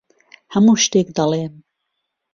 هەموو 0.53 0.81
شتێک 0.83 1.07
دەڵێم. 1.17 1.53